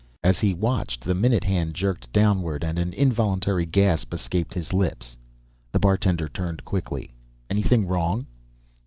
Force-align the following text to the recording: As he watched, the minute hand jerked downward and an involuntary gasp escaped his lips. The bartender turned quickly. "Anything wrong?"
As 0.23 0.39
he 0.39 0.55
watched, 0.55 1.01
the 1.01 1.13
minute 1.13 1.43
hand 1.43 1.75
jerked 1.75 2.11
downward 2.11 2.63
and 2.63 2.79
an 2.79 2.91
involuntary 2.91 3.67
gasp 3.67 4.11
escaped 4.15 4.51
his 4.51 4.73
lips. 4.73 5.15
The 5.71 5.77
bartender 5.79 6.27
turned 6.27 6.65
quickly. 6.65 7.13
"Anything 7.51 7.85
wrong?" 7.85 8.25